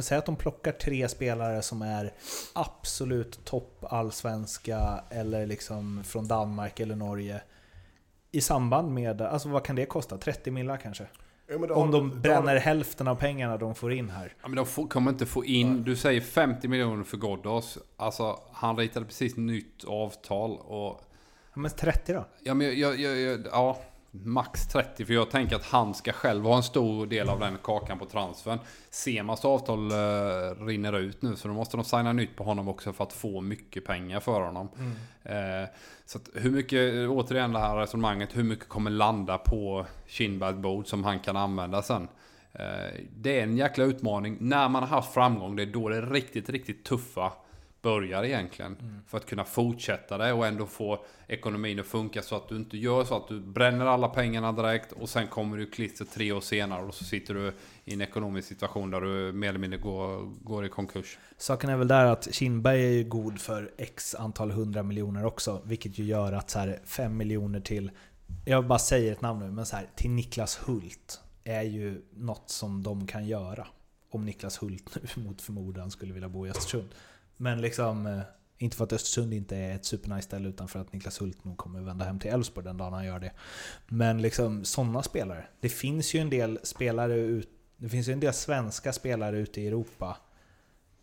säg 0.02 0.18
att 0.18 0.26
de 0.26 0.36
plockar 0.36 0.72
tre 0.72 1.08
spelare 1.08 1.62
som 1.62 1.82
är 1.82 2.12
absolut 2.52 3.44
topp 3.44 3.84
allsvenska 3.88 5.04
eller 5.10 5.46
liksom 5.46 6.04
från 6.04 6.28
Danmark 6.28 6.80
eller 6.80 6.96
Norge. 6.96 7.42
I 8.30 8.40
samband 8.40 8.94
med, 8.94 9.20
alltså 9.22 9.48
vad 9.48 9.64
kan 9.64 9.76
det 9.76 9.86
kosta? 9.86 10.18
30 10.18 10.50
millar 10.50 10.76
kanske? 10.76 11.06
Ja, 11.52 11.74
Om 11.74 11.90
de 11.90 12.20
bränner 12.20 12.56
hälften 12.56 13.08
av 13.08 13.14
pengarna 13.14 13.56
de 13.56 13.74
får 13.74 13.92
in 13.92 14.10
här. 14.10 14.34
Ja, 14.42 14.48
men 14.48 14.56
de 14.56 14.66
får, 14.66 14.86
kommer 14.86 15.10
inte 15.10 15.26
få 15.26 15.44
in... 15.44 15.84
Du 15.84 15.96
säger 15.96 16.20
50 16.20 16.68
miljoner 16.68 17.04
för 17.04 17.16
Ghoddos. 17.16 17.78
Alltså, 17.96 18.40
han 18.52 18.76
ritade 18.76 19.06
precis 19.06 19.36
nytt 19.36 19.84
avtal 19.84 20.58
och... 20.58 21.00
Ja, 21.54 21.60
men 21.60 21.70
30 21.70 22.12
då? 22.12 22.24
Ja, 22.42 22.54
men 22.54 22.78
jag, 22.78 23.00
jag, 23.00 23.20
jag, 23.20 23.46
ja 23.52 23.78
max 24.12 24.68
30. 24.68 25.04
För 25.04 25.14
jag 25.14 25.30
tänker 25.30 25.56
att 25.56 25.64
han 25.64 25.94
ska 25.94 26.12
själv 26.12 26.44
ha 26.44 26.56
en 26.56 26.62
stor 26.62 27.06
del 27.06 27.28
av 27.28 27.40
den 27.40 27.58
kakan 27.62 27.98
på 27.98 28.04
transfern. 28.04 28.58
Semas 28.90 29.44
avtal 29.44 29.92
uh, 29.92 30.66
rinner 30.66 30.98
ut 30.98 31.22
nu 31.22 31.36
så 31.36 31.48
då 31.48 31.54
måste 31.54 31.76
de 31.76 31.84
signa 31.84 32.12
nytt 32.12 32.36
på 32.36 32.44
honom 32.44 32.68
också 32.68 32.92
för 32.92 33.04
att 33.04 33.12
få 33.12 33.40
mycket 33.40 33.84
pengar 33.84 34.20
för 34.20 34.40
honom. 34.40 34.68
Mm. 34.78 35.62
Uh, 35.62 35.68
så 36.06 36.18
hur 36.34 36.50
mycket, 36.50 37.08
återigen 37.08 37.52
det 37.52 37.58
här 37.58 37.76
resonemanget, 37.76 38.36
hur 38.36 38.44
mycket 38.44 38.68
kommer 38.68 38.90
landa 38.90 39.38
på 39.38 39.86
Kindbergs 40.06 40.58
bord 40.58 40.86
som 40.86 41.04
han 41.04 41.20
kan 41.20 41.36
använda 41.36 41.82
sen? 41.82 42.02
Uh, 42.02 43.00
det 43.16 43.38
är 43.38 43.42
en 43.42 43.56
jäkla 43.56 43.84
utmaning. 43.84 44.36
När 44.40 44.68
man 44.68 44.82
har 44.82 44.90
haft 44.90 45.14
framgång, 45.14 45.56
det 45.56 45.62
är 45.62 45.66
då 45.66 45.88
det 45.88 45.96
är 45.96 46.06
riktigt, 46.06 46.48
riktigt 46.48 46.84
tuffa 46.84 47.32
börjar 47.82 48.24
egentligen. 48.24 48.76
Mm. 48.80 48.94
För 49.06 49.18
att 49.18 49.26
kunna 49.26 49.44
fortsätta 49.44 50.18
det 50.18 50.32
och 50.32 50.46
ändå 50.46 50.66
få 50.66 51.04
ekonomin 51.26 51.80
att 51.80 51.86
funka 51.86 52.22
så 52.22 52.36
att 52.36 52.48
du 52.48 52.56
inte 52.56 52.76
gör 52.76 53.04
så 53.04 53.16
att 53.16 53.28
du 53.28 53.40
bränner 53.40 53.86
alla 53.86 54.08
pengarna 54.08 54.52
direkt 54.52 54.92
och 54.92 55.08
sen 55.08 55.28
kommer 55.28 55.56
du 55.56 55.66
klister 55.66 56.04
tre 56.04 56.32
år 56.32 56.40
senare 56.40 56.82
och 56.84 56.94
så 56.94 57.04
sitter 57.04 57.34
du 57.34 57.52
i 57.84 57.94
en 57.94 58.00
ekonomisk 58.00 58.48
situation 58.48 58.90
där 58.90 59.00
du 59.00 59.32
mer 59.32 59.48
eller 59.48 59.58
mindre 59.58 59.78
går, 59.78 60.30
går 60.42 60.66
i 60.66 60.68
konkurs. 60.68 61.18
Saken 61.36 61.70
är 61.70 61.76
väl 61.76 61.88
där 61.88 62.04
att 62.04 62.34
Kindberg 62.34 62.84
är 62.84 62.90
ju 62.90 63.04
god 63.04 63.40
för 63.40 63.74
x 63.78 64.14
antal 64.14 64.50
hundra 64.50 64.82
miljoner 64.82 65.24
också, 65.24 65.62
vilket 65.64 65.98
ju 65.98 66.04
gör 66.04 66.32
att 66.32 66.50
så 66.50 66.58
här 66.58 66.80
5 66.84 67.16
miljoner 67.16 67.60
till, 67.60 67.90
jag 68.44 68.66
bara 68.66 68.78
säger 68.78 69.12
ett 69.12 69.20
namn 69.20 69.40
nu, 69.40 69.50
men 69.50 69.66
så 69.66 69.76
här, 69.76 69.90
till 69.96 70.10
Niklas 70.10 70.60
Hult 70.66 71.20
är 71.44 71.62
ju 71.62 72.02
något 72.16 72.50
som 72.50 72.82
de 72.82 73.06
kan 73.06 73.26
göra. 73.26 73.66
Om 74.10 74.24
Niklas 74.24 74.62
Hult 74.62 74.98
nu 75.16 75.22
mot 75.24 75.42
förmodan 75.42 75.90
skulle 75.90 76.12
vilja 76.12 76.28
bo 76.28 76.46
i 76.46 76.50
Östersund. 76.50 76.88
Men 77.42 77.60
liksom, 77.60 78.06
eh, 78.06 78.20
inte 78.58 78.76
för 78.76 78.84
att 78.84 78.92
Östersund 78.92 79.34
inte 79.34 79.56
är 79.56 79.74
ett 79.74 79.84
supernice 79.84 80.22
ställe 80.22 80.48
utan 80.48 80.68
för 80.68 80.80
att 80.80 80.92
Niklas 80.92 81.20
Hult 81.20 81.44
nog 81.44 81.56
kommer 81.56 81.80
vända 81.80 82.04
hem 82.04 82.18
till 82.18 82.30
Elfsborg 82.30 82.64
den 82.64 82.76
dagen 82.76 82.92
han 82.92 83.04
gör 83.04 83.18
det. 83.18 83.32
Men 83.88 84.22
liksom 84.22 84.64
sådana 84.64 85.02
spelare. 85.02 85.46
Det 85.60 85.68
finns 85.68 86.14
ju 86.14 86.20
en 86.20 86.30
del 86.30 86.58
spelare 86.62 87.14
ut, 87.14 87.48
det 87.76 87.88
finns 87.88 88.08
ju 88.08 88.12
en 88.12 88.20
del 88.20 88.32
svenska 88.32 88.92
spelare 88.92 89.38
ute 89.38 89.60
i 89.60 89.66
Europa 89.66 90.16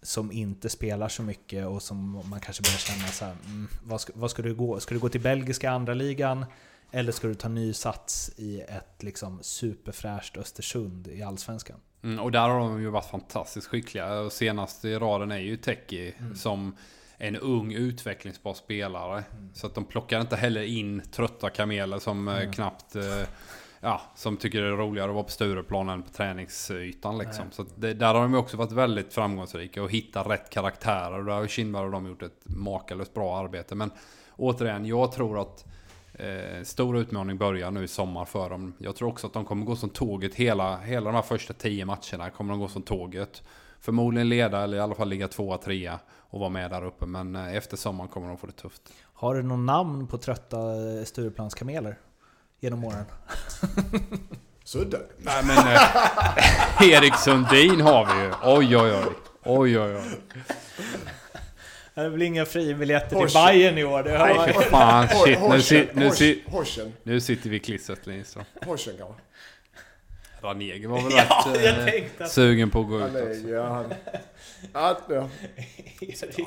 som 0.01 0.31
inte 0.31 0.69
spelar 0.69 1.09
så 1.09 1.23
mycket 1.23 1.67
och 1.67 1.81
som 1.81 2.11
man 2.29 2.39
kanske 2.39 2.63
börjar 2.63 2.77
känna 2.77 3.07
så 3.07 3.25
här, 3.25 3.35
mm, 3.45 3.67
vad, 3.83 4.01
ska, 4.01 4.13
vad 4.15 4.31
ska 4.31 4.41
du 4.41 4.55
gå? 4.55 4.79
Ska 4.79 4.93
du 4.93 4.99
gå 4.99 5.09
till 5.09 5.21
belgiska 5.21 5.71
andra 5.71 5.93
ligan 5.93 6.45
Eller 6.91 7.11
ska 7.11 7.27
du 7.27 7.35
ta 7.35 7.49
ny 7.49 7.73
sats 7.73 8.31
i 8.37 8.61
ett 8.61 9.03
liksom 9.03 9.39
superfräscht 9.41 10.37
Östersund 10.37 11.07
i 11.07 11.21
Allsvenskan? 11.21 11.79
Mm, 12.03 12.19
och 12.19 12.31
där 12.31 12.49
har 12.49 12.59
de 12.59 12.81
ju 12.81 12.89
varit 12.89 13.05
fantastiskt 13.05 13.67
skickliga. 13.67 14.29
Senast 14.29 14.85
i 14.85 14.95
raden 14.95 15.31
är 15.31 15.39
ju 15.39 15.57
Teki 15.57 16.13
mm. 16.19 16.35
som 16.35 16.75
en 17.17 17.35
ung 17.35 17.73
utvecklingsbar 17.73 18.53
spelare. 18.53 19.23
Mm. 19.31 19.49
Så 19.53 19.67
att 19.67 19.75
de 19.75 19.85
plockar 19.85 20.21
inte 20.21 20.35
heller 20.35 20.61
in 20.61 21.01
trötta 21.11 21.49
kameler 21.49 21.99
som 21.99 22.27
mm. 22.27 22.51
knappt 22.51 22.95
eh, 22.95 23.27
ja, 23.79 24.01
som 24.15 24.37
tycker 24.37 24.61
det 24.61 24.67
är 24.67 24.71
roligare 24.71 25.09
att 25.09 25.15
vara 25.15 25.23
på 25.23 25.31
Stureplan 25.31 25.89
än 25.89 26.03
på 26.03 26.09
träningsytan 26.09 27.17
liksom. 27.17 27.45
Så 27.51 27.65
det, 27.75 27.93
där 27.93 28.13
har 28.13 28.21
de 28.21 28.35
också 28.35 28.57
varit 28.57 28.71
väldigt 28.71 29.13
framgångsrika 29.13 29.83
och 29.83 29.91
hittat 29.91 30.27
rätt 30.27 30.49
karaktärer. 30.49 31.19
Och 31.19 31.25
där 31.25 31.33
har 31.33 31.47
Kindberg 31.47 31.85
och 31.85 31.91
de 31.91 32.07
gjort 32.07 32.23
ett 32.23 32.41
makalöst 32.43 33.13
bra 33.13 33.37
arbete. 33.37 33.75
Men 33.75 33.91
återigen, 34.35 34.85
jag 34.85 35.11
tror 35.11 35.41
att 35.41 35.65
eh, 36.19 36.63
stor 36.63 36.97
utmaning 36.97 37.37
börjar 37.37 37.71
nu 37.71 37.83
i 37.83 37.87
sommar 37.87 38.25
för 38.25 38.49
dem. 38.49 38.73
Jag 38.77 38.95
tror 38.95 39.09
också 39.09 39.27
att 39.27 39.33
de 39.33 39.45
kommer 39.45 39.65
gå 39.65 39.75
som 39.75 39.89
tåget 39.89 40.35
hela, 40.35 40.77
hela 40.77 41.05
de 41.05 41.15
här 41.15 41.21
första 41.21 41.53
tio 41.53 41.85
matcherna. 41.85 42.29
Kommer 42.29 42.53
de 42.53 42.59
gå 42.59 42.67
som 42.67 42.81
tåget. 42.81 43.43
Förmodligen 43.79 44.29
leda 44.29 44.63
eller 44.63 44.77
i 44.77 44.79
alla 44.79 44.95
fall 44.95 45.09
ligga 45.09 45.27
tvåa, 45.27 45.57
trea 45.57 45.99
och 46.29 46.39
vara 46.39 46.49
med 46.49 46.71
där 46.71 46.85
uppe. 46.85 47.05
Men 47.05 47.35
eh, 47.35 47.55
efter 47.55 47.77
sommaren 47.77 48.09
kommer 48.09 48.27
de 48.27 48.37
få 48.37 48.47
det 48.47 48.53
tufft. 48.53 48.81
Har 49.13 49.35
du 49.35 49.43
någon 49.43 49.65
namn 49.65 50.07
på 50.07 50.17
trötta 50.17 50.57
eh, 50.57 51.03
Stureplanskameler? 51.05 51.99
Genom 52.59 52.83
åren? 52.83 53.05
Sudde. 54.63 54.99
Nej 55.17 55.43
men 55.45 55.57
eh, 55.57 55.81
Erik 56.91 57.15
Sundin 57.15 57.81
har 57.81 58.15
vi 58.15 58.21
ju. 58.23 58.31
Oj 58.43 58.77
oj 58.77 58.91
oj. 58.91 59.15
Oj 59.43 59.79
oj 59.79 59.95
oj. 59.95 60.21
Det 62.03 62.09
blir 62.09 62.25
inga 62.25 62.45
fribiljetter 62.45 63.25
till. 63.27 63.33
Bayern 63.33 63.77
i 63.77 63.83
år. 63.83 64.03
Det 64.03 64.17
har 64.17 64.27
Nej 64.27 64.53
för 64.53 64.61
fan 64.61 65.07
shit. 65.07 65.39
Nu, 65.49 65.61
si, 65.61 65.87
nu, 65.93 66.11
si, 66.11 66.43
nu 67.03 67.21
sitter 67.21 67.49
vi 67.49 67.55
i 67.55 67.59
klistret 67.59 68.07
Lindström. 68.07 68.43
Horsen 68.65 68.93
kanske. 68.97 69.21
Ranege 70.41 70.87
var 70.87 71.01
väl 71.01 71.11
Ja, 71.17 71.45
rätt 71.53 71.63
jag 71.63 71.95
eh, 71.95 72.03
att- 72.19 72.31
sugen 72.31 72.69
på 72.69 72.79
att 72.81 72.87
gå 72.87 72.99
ut 72.99 73.03
också. 73.15 73.49
Ja, 73.49 73.63
han, 73.73 73.93
ja, 74.73 74.99
ja. 75.09 75.29
Erik 76.01 76.17
Sundin. 76.17 76.45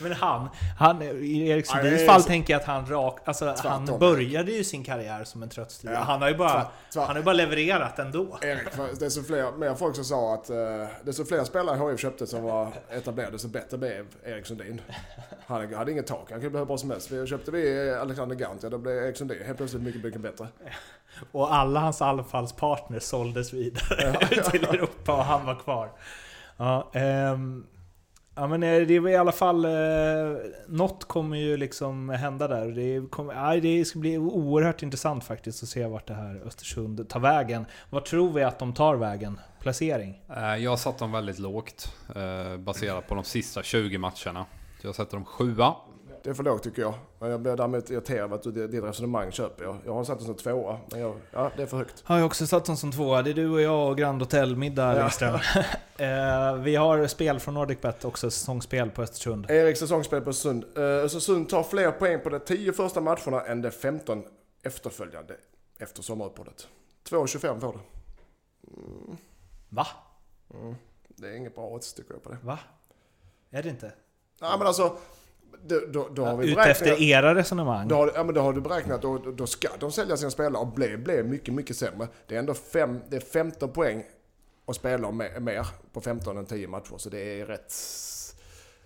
Men 0.00 0.12
han, 0.12 0.48
han 0.78 1.02
i 1.02 1.48
Erik 1.48 1.66
Ja, 1.68 1.72
Sundins 1.72 1.98
det 1.98 2.04
är 2.04 2.06
fall 2.06 2.22
så- 2.22 2.28
tänker 2.28 2.52
jag 2.54 2.60
att 2.60 2.66
han 2.66 2.86
rak, 2.86 3.18
alltså 3.24 3.54
han 3.58 3.86
började 3.98 4.52
ju 4.52 4.64
sin 4.64 4.84
karriär 4.84 5.24
som 5.24 5.42
en 5.42 5.48
trött 5.48 5.70
styra. 5.70 5.92
Ja, 5.92 5.98
Han 6.00 6.22
har 6.22 6.28
ju 6.28 6.36
bara, 6.36 6.66
tvärt. 6.92 7.06
han 7.06 7.16
har 7.16 7.22
bara 7.22 7.32
levererat 7.34 7.98
ändå. 7.98 8.38
Erik, 8.42 8.68
det 8.98 9.06
är 9.06 9.10
så 9.10 9.22
fler, 9.22 9.52
mer 9.52 9.74
folk 9.74 9.94
som 9.94 10.04
sa 10.04 10.34
att 10.34 10.50
uh, 10.50 10.56
desto 11.04 11.24
fler 11.24 11.44
spelare 11.44 11.90
HIF 11.90 12.00
köpte 12.00 12.26
som 12.26 12.42
var 12.42 12.68
etablerade, 12.90 13.32
desto 13.32 13.48
bättre 13.48 13.78
blev 13.78 14.06
Erik 14.24 14.46
Sundin. 14.46 14.80
Han 15.46 15.74
hade 15.74 15.92
inget 15.92 16.06
tak, 16.06 16.18
han 16.30 16.40
kunde 16.40 16.50
bli 16.50 16.58
hur 16.58 16.66
bra 16.66 16.78
som 16.78 16.90
helst. 16.90 17.10
Vi 17.10 17.26
köpte 17.26 17.50
vi 17.50 17.90
Alexander 18.00 18.36
Gant, 18.36 18.62
ja 18.62 18.68
då 18.68 18.78
blev 18.78 18.96
Erik 19.04 19.16
Sundin 19.16 19.38
helt 19.46 19.56
plötsligt 19.58 19.82
mycket, 19.82 20.04
mycket 20.04 20.20
bättre. 20.20 20.48
Och 21.32 21.54
alla 21.54 21.80
hans 21.80 22.02
anfallspartners 22.02 23.02
såldes 23.02 23.52
vidare 23.52 24.26
till 24.50 24.64
Europa 24.64 25.12
och 25.16 25.24
han 25.24 25.46
var 25.46 25.54
kvar. 25.54 25.90
Ja, 26.56 26.90
ehm, 26.92 27.66
ja 28.34 28.46
men 28.46 28.62
eh, 28.62 28.80
det 28.86 28.94
är 28.96 29.08
i 29.08 29.16
alla 29.16 29.32
fall... 29.32 29.64
Eh, 29.64 29.70
något 30.68 31.04
kommer 31.04 31.36
ju 31.36 31.56
liksom 31.56 32.08
hända 32.08 32.48
där. 32.48 32.66
Det, 32.66 33.10
kommer, 33.10 33.48
aj, 33.48 33.60
det 33.60 33.84
ska 33.84 33.98
bli 33.98 34.18
oerhört 34.18 34.82
intressant 34.82 35.24
faktiskt 35.24 35.62
att 35.62 35.68
se 35.68 35.86
vart 35.86 36.06
det 36.06 36.14
här 36.14 36.42
Östersund 36.46 37.08
tar 37.08 37.20
vägen. 37.20 37.66
Vad 37.90 38.04
tror 38.04 38.32
vi 38.32 38.42
att 38.42 38.58
de 38.58 38.72
tar 38.74 38.96
vägen? 38.96 39.40
Placering? 39.60 40.22
Eh, 40.36 40.56
jag 40.56 40.70
har 40.70 40.76
satt 40.76 40.98
dem 40.98 41.12
väldigt 41.12 41.38
lågt. 41.38 41.92
eh, 42.16 42.56
Baserat 42.56 43.08
på 43.08 43.14
de 43.14 43.24
sista 43.24 43.62
20 43.62 43.98
matcherna. 43.98 44.46
Så 44.80 44.86
jag 44.86 44.94
sätter 44.94 45.16
dem 45.16 45.24
sjua. 45.24 45.74
Det 46.24 46.30
är 46.30 46.34
för 46.34 46.42
lågt 46.42 46.62
tycker 46.62 46.82
jag. 46.82 46.94
Men 47.18 47.30
jag 47.30 47.40
blir 47.40 47.56
däremot 47.56 47.90
irriterad 47.90 48.32
att 48.32 48.42
du, 48.42 48.66
ditt 48.66 48.84
resonemang 48.84 49.32
köper 49.32 49.64
jag. 49.64 49.76
Jag 49.86 49.94
har 49.94 50.04
satt 50.04 50.18
den 50.18 50.26
som 50.26 50.34
tvåa, 50.34 50.78
men 50.90 51.00
jag, 51.00 51.16
ja, 51.30 51.50
det 51.56 51.62
är 51.62 51.66
för 51.66 51.76
högt. 51.76 52.02
Har 52.04 52.16
jag 52.16 52.26
också 52.26 52.46
satt 52.46 52.64
dem 52.64 52.76
som 52.76 52.92
tvåa. 52.92 53.22
Det 53.22 53.30
är 53.30 53.34
du 53.34 53.50
och 53.50 53.60
jag 53.60 53.90
och 53.90 53.98
Grand 53.98 54.22
Hotel 54.22 54.56
middag 54.56 54.94
Ja. 54.94 55.00
Lindström. 55.00 55.34
eh, 55.96 56.54
vi 56.62 56.76
har 56.76 57.06
spel 57.06 57.40
från 57.40 57.54
NordicBet 57.54 58.04
också, 58.04 58.30
säsongsspel 58.30 58.90
på 58.90 59.02
Östersund. 59.02 59.50
Erik 59.50 59.76
säsongsspel 59.76 60.20
på 60.20 60.30
Östersund. 60.30 60.64
Uh, 60.78 60.84
Östersund 60.84 61.48
tar 61.48 61.62
fler 61.62 61.90
poäng 61.90 62.20
på 62.20 62.28
de 62.28 62.40
10 62.40 62.72
första 62.72 63.00
matcherna 63.00 63.40
än 63.40 63.62
de 63.62 63.70
15 63.70 64.24
efterföljande 64.62 65.34
efter 65.78 66.02
sommaruppehållet. 66.02 66.68
2,25 67.08 67.60
får 67.60 67.72
det. 67.72 67.78
Va? 69.68 69.86
Mm. 70.54 70.74
Det 71.08 71.28
är 71.28 71.36
inget 71.36 71.54
bra 71.54 71.66
odds 71.66 71.94
tycker 71.94 72.12
jag 72.14 72.22
på 72.22 72.30
det. 72.30 72.38
Va? 72.42 72.58
Är 73.50 73.62
det 73.62 73.68
inte? 73.68 73.92
Nej 74.40 74.58
men 74.58 74.66
alltså, 74.66 74.98
då, 75.66 75.80
då, 75.92 76.08
då 76.14 76.24
har 76.24 76.36
vi 76.36 76.44
beräknat... 76.54 76.66
efter 76.66 77.02
era 77.02 77.34
resonemang? 77.34 77.88
Då 77.88 77.94
har, 77.94 78.12
ja, 78.14 78.24
men 78.24 78.34
då 78.34 78.40
har 78.40 78.52
du 78.52 78.60
beräknat, 78.60 79.02
då, 79.02 79.18
då- 79.18 79.46
ska 79.46 79.68
de 79.80 79.92
sälja 79.92 80.16
sina 80.16 80.30
spelare 80.30 80.62
och 80.62 80.66
bli, 80.66 80.96
bli 80.96 81.22
mycket, 81.22 81.54
mycket 81.54 81.76
sämre. 81.76 82.08
Det 82.26 82.34
är 82.34 82.38
ändå 82.38 82.54
fem, 82.54 83.00
det 83.10 83.16
är 83.16 83.20
15 83.20 83.72
poäng 83.72 84.04
att 84.66 84.76
spela 84.76 85.10
mer, 85.10 85.66
på 85.92 86.00
15 86.00 86.36
än 86.38 86.46
10 86.46 86.68
matcher. 86.68 86.94
Så 86.96 87.10
det 87.10 87.40
är 87.40 87.46
rätt... 87.46 87.72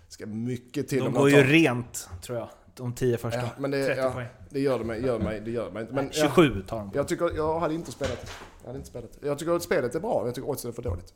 Ska 0.07 0.25
mycket 0.25 0.87
till 0.87 1.03
De 1.03 1.13
går 1.13 1.29
de 1.29 1.35
ju 1.35 1.43
rent, 1.43 2.09
tror 2.21 2.37
jag. 2.37 2.49
De 2.75 2.93
tio 2.93 3.17
första. 3.17 3.39
Ja, 3.39 3.49
men 3.57 3.71
det, 3.71 3.85
30 3.85 4.01
ja, 4.01 4.11
poäng. 4.11 4.27
det 4.49 4.59
gör 4.59 4.79
det 4.79 4.85
mig, 4.85 5.05
gör 5.05 5.19
mig, 5.19 5.39
det 5.39 5.51
gör 5.51 5.71
mig 5.71 5.81
inte. 5.81 5.93
Men 5.93 6.05
Nej, 6.05 6.13
jag, 6.15 6.29
27 6.29 6.61
tar 6.61 6.77
de. 6.77 6.91
jag 6.93 7.07
tycker, 7.07 7.35
jag 7.35 7.59
hade 7.59 7.73
inte 7.73 7.91
spelat. 7.91 8.31
Jag 8.61 8.67
hade 8.67 8.77
inte 8.77 8.89
spelat. 8.89 9.09
Jag 9.21 9.39
tycker 9.39 9.51
att 9.51 9.63
spelet 9.63 9.95
är 9.95 9.99
bra, 9.99 10.23
jag 10.25 10.35
tycker 10.35 10.49
oddsen 10.49 10.69
är 10.71 10.75
för 10.75 10.81
dåligt. 10.81 11.13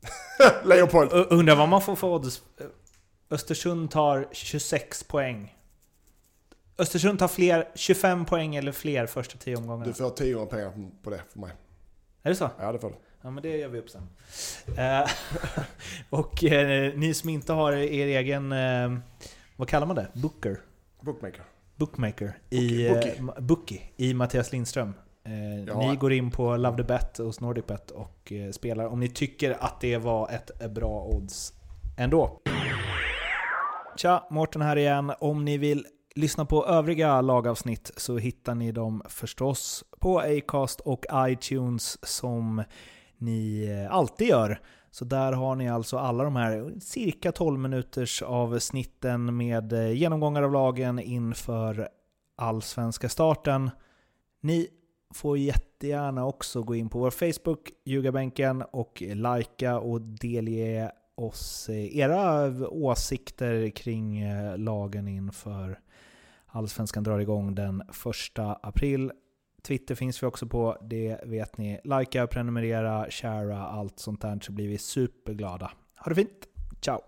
Leopold. 0.64 1.12
Undrar 1.12 1.56
vad 1.56 1.68
man 1.68 1.82
får 1.82 1.96
för 1.96 2.06
odds. 2.06 2.42
Östersund 3.30 3.90
tar 3.90 4.28
26 4.32 5.04
poäng. 5.04 5.56
Östersund 6.78 7.18
tar 7.18 7.28
fler, 7.28 7.68
25 7.74 8.24
poäng 8.24 8.56
eller 8.56 8.72
fler 8.72 9.06
första 9.06 9.38
10 9.38 9.56
omgångarna. 9.56 9.84
Du 9.84 9.92
får 9.92 10.10
10 10.10 10.46
pengar 10.46 10.72
på 11.02 11.10
det 11.10 11.20
för 11.32 11.38
mig. 11.38 11.50
Är 12.22 12.30
det 12.30 12.36
så? 12.36 12.50
Ja, 12.58 12.72
det 12.72 12.78
får 12.78 12.88
du. 12.88 12.94
Ja 13.22 13.30
men 13.30 13.42
det 13.42 13.56
gör 13.56 13.68
vi 13.68 13.78
upp 13.78 13.90
sen. 13.90 14.08
Eh, 14.78 15.10
och 16.10 16.44
eh, 16.44 16.92
ni 16.96 17.14
som 17.14 17.28
inte 17.28 17.52
har 17.52 17.72
er 17.72 18.06
egen, 18.06 18.52
eh, 18.52 18.98
vad 19.56 19.68
kallar 19.68 19.86
man 19.86 19.96
det? 19.96 20.06
Booker? 20.14 20.60
Bookmaker. 21.00 21.42
Bookmaker? 21.76 22.38
I, 22.50 22.88
Bookie. 22.88 23.12
eh, 23.14 23.20
Ma- 23.22 23.40
Bookie, 23.40 23.80
i 23.96 24.14
Mattias 24.14 24.52
Lindström. 24.52 24.94
Eh, 25.24 25.64
Ja. 25.66 25.78
Ni 25.90 25.96
går 25.96 26.12
in 26.12 26.30
på 26.30 26.56
Love 26.56 26.76
the 26.76 26.82
Bet 26.82 27.18
hos 27.18 27.40
NordicBet 27.40 27.90
och 27.90 28.32
spelar 28.52 28.86
om 28.86 29.00
ni 29.00 29.08
tycker 29.08 29.56
att 29.60 29.80
det 29.80 29.96
var 29.98 30.28
ett 30.30 30.70
bra 30.70 31.04
odds 31.04 31.52
ändå. 31.98 32.40
Tja, 34.02 34.26
Mårten 34.30 34.62
här 34.62 34.76
igen. 34.76 35.12
Om 35.20 35.44
ni 35.44 35.58
vill 35.58 35.86
lyssna 36.14 36.44
på 36.44 36.66
övriga 36.66 37.20
lagavsnitt 37.20 37.92
så 37.96 38.18
hittar 38.18 38.54
ni 38.54 38.72
dem 38.72 39.02
förstås 39.08 39.84
på 39.98 40.20
Acast 40.20 40.80
och 40.80 41.06
iTunes 41.14 42.06
som 42.06 42.62
ni 43.18 43.68
eh, 43.68 43.94
alltid 43.94 44.28
gör. 44.28 44.60
Så 44.90 45.04
där 45.04 45.32
har 45.32 45.56
ni 45.56 45.70
alltså 45.70 45.98
alla 45.98 46.24
de 46.24 46.36
här 46.36 46.72
cirka 46.80 47.32
12 47.32 47.58
minuters 47.58 48.22
avsnitten 48.22 49.36
med 49.36 49.72
eh, 49.72 49.92
genomgångar 49.92 50.42
av 50.42 50.52
lagen 50.52 50.98
inför 50.98 51.88
allsvenska 52.36 53.08
starten. 53.08 53.70
Ni 54.40 54.68
får 55.14 55.38
jättegärna 55.38 56.26
också 56.26 56.62
gå 56.62 56.74
in 56.74 56.88
på 56.88 56.98
vår 56.98 57.10
Facebook, 57.10 57.70
Ljugarbänken, 57.84 58.62
och 58.62 59.02
likea 59.02 59.78
och 59.78 60.00
delge 60.00 60.90
oss 61.14 61.68
eh, 61.68 61.96
era 61.98 62.50
åsikter 62.68 63.70
kring 63.70 64.18
eh, 64.20 64.58
lagen 64.58 65.08
inför 65.08 65.78
Allsvenskan 66.52 67.04
drar 67.04 67.18
igång 67.18 67.54
den 67.54 67.80
1 67.80 67.86
april. 68.62 69.12
Twitter 69.62 69.94
finns 69.94 70.22
vi 70.22 70.26
också 70.26 70.46
på, 70.46 70.76
det 70.82 71.20
vet 71.24 71.58
ni. 71.58 71.80
Likea, 71.84 72.26
prenumerera, 72.26 73.06
sharea, 73.10 73.58
allt 73.58 73.98
sånt 73.98 74.20
där 74.20 74.38
så 74.42 74.52
blir 74.52 74.68
vi 74.68 74.78
superglada. 74.78 75.70
Ha 75.96 76.08
det 76.08 76.14
fint! 76.14 76.48
Ciao! 76.80 77.00